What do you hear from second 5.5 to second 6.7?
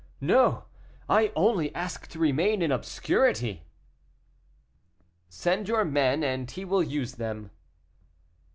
your men, and he